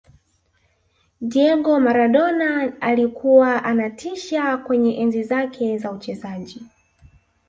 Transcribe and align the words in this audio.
diego 1.21 1.79
maradona 1.79 2.73
alikuwa 2.81 3.63
anatisha 3.63 4.57
kwenye 4.57 4.97
enzi 5.01 5.23
zake 5.23 5.77
za 5.77 5.91
uchezaji 5.91 6.63